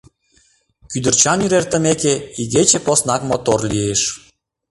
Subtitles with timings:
[0.91, 4.01] —Кӱдырчан йӱр эртымеке, игече поснак мотор лиеш.